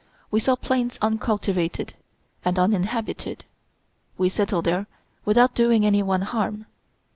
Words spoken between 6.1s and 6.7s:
harm.